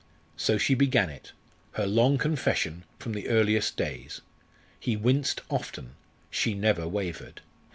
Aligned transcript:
So 0.35 0.57
she 0.57 0.73
began 0.73 1.11
it 1.11 1.31
her 1.73 1.85
long 1.85 2.17
confession, 2.17 2.85
from 2.97 3.11
the 3.13 3.29
earliest 3.29 3.77
days. 3.77 4.21
He 4.79 4.95
winced 4.97 5.41
often 5.47 5.93
she 6.31 6.55
never 6.55 6.87
wavered. 6.87 7.41